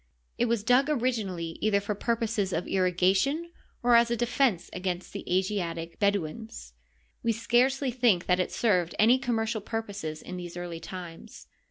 [0.39, 3.51] It was dug originally either for purposes of irrigation
[3.83, 6.73] or as a defense against the Asiatic Bedouins.
[7.21, 11.45] We scarcely think that it served any commercial purposes in these early times.